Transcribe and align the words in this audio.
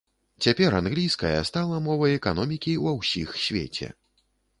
Цяпер 0.43 0.71
англійская 0.77 1.41
стала 1.49 1.81
мовай 1.87 2.13
эканомікі 2.19 2.73
ва 2.87 2.95
ўсіх 2.97 3.37
свеце. 3.45 3.91